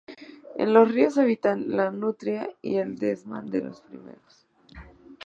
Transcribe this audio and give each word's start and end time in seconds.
En 0.57 0.73
los 0.73 0.91
ríos 0.91 1.19
habitan 1.19 1.77
la 1.77 1.91
nutria 1.91 2.49
y 2.63 2.77
el 2.77 2.97
desmán 2.97 3.51
de 3.51 3.61
los 3.61 3.81
pirineos. 3.81 4.47